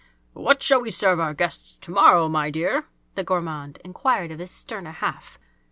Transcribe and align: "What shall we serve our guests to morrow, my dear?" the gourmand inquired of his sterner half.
"What 0.33 0.63
shall 0.63 0.81
we 0.81 0.89
serve 0.89 1.19
our 1.19 1.35
guests 1.35 1.73
to 1.73 1.91
morrow, 1.91 2.27
my 2.27 2.49
dear?" 2.49 2.85
the 3.13 3.23
gourmand 3.23 3.77
inquired 3.85 4.31
of 4.31 4.39
his 4.39 4.49
sterner 4.49 4.93
half. 4.93 5.37